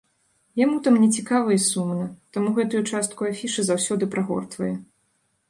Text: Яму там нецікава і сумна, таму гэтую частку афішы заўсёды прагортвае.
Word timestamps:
Яму 0.59 0.77
там 0.87 0.95
нецікава 1.03 1.53
і 1.55 1.57
сумна, 1.65 2.07
таму 2.39 2.55
гэтую 2.57 2.83
частку 2.93 3.29
афішы 3.35 3.61
заўсёды 3.69 4.11
прагортвае. 4.17 4.73